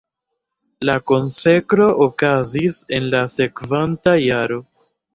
[0.89, 4.63] La konsekro okazis en la sekvanta jaro.